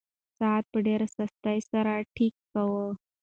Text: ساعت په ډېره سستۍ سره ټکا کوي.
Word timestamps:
ساعت 0.39 0.65
په 0.71 0.79
ډېره 0.87 1.07
سستۍ 1.15 1.59
سره 1.71 1.93
ټکا 2.15 2.43
کوي. 2.51 2.89